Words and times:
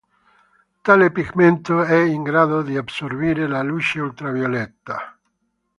Tale 0.81 1.11
pigmento 1.11 1.83
è 1.83 1.93
in 2.01 2.23
grado 2.23 2.63
di 2.63 2.75
assorbire 2.75 3.45
la 3.47 3.61
luce 3.61 3.99
ultravioletta. 3.99 5.15